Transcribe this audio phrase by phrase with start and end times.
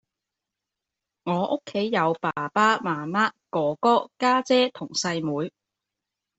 [1.25, 5.51] 我屋企有爸爸媽媽，哥哥，家姐同細妹